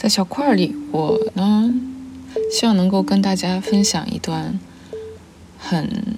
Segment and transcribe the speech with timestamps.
[0.00, 1.74] 在小块里，我呢
[2.52, 4.60] 希望能够跟大家分享一段
[5.58, 6.16] 很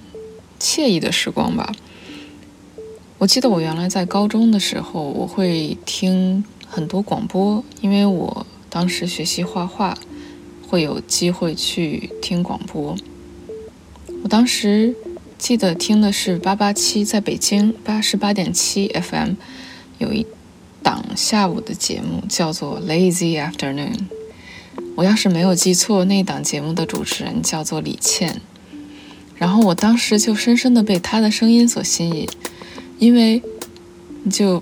[0.59, 1.73] 惬意的时光吧。
[3.17, 9.97] 我记得我原来在高中的时候，我会听很多广播，因为我当时学习画画，
[10.67, 12.95] 会有机会去听广播。
[14.21, 14.95] 我当时
[15.39, 19.31] 记得听的是八八七，在北京八十八点七 FM
[19.97, 20.27] 有一
[20.83, 23.93] 档下午的节目，叫做《Lazy Afternoon》。
[24.95, 28.41] 我要是没有记错，那档节目的主持人叫做李倩，
[29.35, 32.27] 然后我当时就深深的被她的声音所吸引。
[32.99, 33.41] 因为
[34.23, 34.61] 你就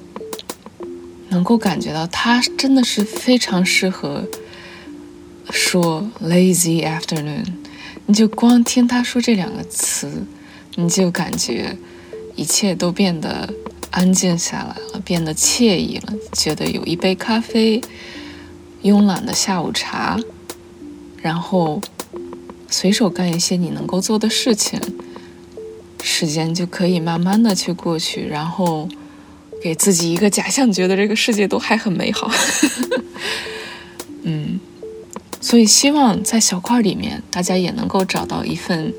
[1.29, 4.25] 能够感觉到，她真的是非常适合
[5.49, 7.45] 说 “lazy afternoon”。
[8.05, 10.25] 你就光听他说这两个词，
[10.75, 11.77] 你就感觉
[12.35, 13.53] 一切都变得
[13.91, 17.81] 安静下来了，变得惬意了，觉得有一杯咖啡，
[18.83, 20.19] 慵懒的下午茶，
[21.21, 21.81] 然后
[22.69, 24.79] 随手干一些你能够做的事情。
[26.01, 28.87] 时间就可以慢慢的去过去，然后
[29.61, 32.31] 给自己一个假象，觉得这个世界都还很美好。
[34.23, 34.59] 嗯，
[35.41, 38.93] 所以希望在小块里面，大家也能够找到一份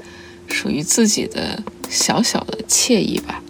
[0.46, 3.42] 属于自己的小小的惬意吧。